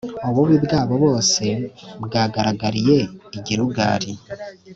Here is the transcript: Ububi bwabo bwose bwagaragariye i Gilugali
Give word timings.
Ububi 0.29 0.55
bwabo 0.65 0.93
bwose 1.03 1.45
bwagaragariye 2.05 2.99
i 3.37 3.39
Gilugali 3.45 4.11